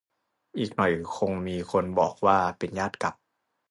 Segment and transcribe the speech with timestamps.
[0.57, 3.13] อีกหน่อยคงมีคนบอกว่า เป็นญาติกับ